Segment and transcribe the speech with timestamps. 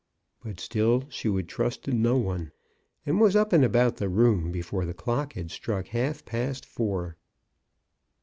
[0.43, 2.51] But still she would trust to no one,
[3.05, 7.17] and was up and about the room before the clock had struck half past four.